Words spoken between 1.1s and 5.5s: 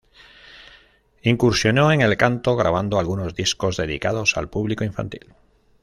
Incursionó en el canto grabando algunos discos dedicados al público infantil.